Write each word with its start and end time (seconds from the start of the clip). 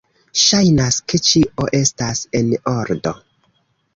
Ŝajnas 0.43 0.95
ke 1.11 1.19
ĉio 1.27 1.67
estas 1.81 2.23
en 2.39 2.49
ordo. 2.75 3.13